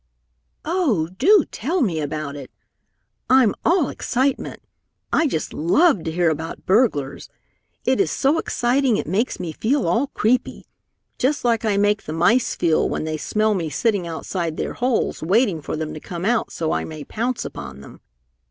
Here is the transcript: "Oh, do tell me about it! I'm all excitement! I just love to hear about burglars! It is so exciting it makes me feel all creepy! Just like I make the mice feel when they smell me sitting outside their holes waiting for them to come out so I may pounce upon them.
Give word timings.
"Oh, 0.65 1.09
do 1.19 1.45
tell 1.51 1.79
me 1.83 1.99
about 1.99 2.35
it! 2.35 2.49
I'm 3.29 3.53
all 3.63 3.87
excitement! 3.89 4.59
I 5.13 5.27
just 5.27 5.53
love 5.53 6.03
to 6.05 6.11
hear 6.11 6.31
about 6.31 6.65
burglars! 6.65 7.29
It 7.85 8.01
is 8.01 8.09
so 8.09 8.39
exciting 8.39 8.97
it 8.97 9.05
makes 9.05 9.39
me 9.39 9.51
feel 9.51 9.85
all 9.87 10.07
creepy! 10.07 10.65
Just 11.19 11.45
like 11.45 11.65
I 11.65 11.77
make 11.77 12.05
the 12.05 12.13
mice 12.13 12.55
feel 12.55 12.89
when 12.89 13.03
they 13.03 13.15
smell 13.17 13.53
me 13.53 13.69
sitting 13.69 14.07
outside 14.07 14.57
their 14.57 14.73
holes 14.73 15.21
waiting 15.21 15.61
for 15.61 15.77
them 15.77 15.93
to 15.93 15.99
come 15.99 16.25
out 16.25 16.51
so 16.51 16.71
I 16.71 16.83
may 16.83 17.03
pounce 17.03 17.45
upon 17.45 17.81
them. 17.81 18.01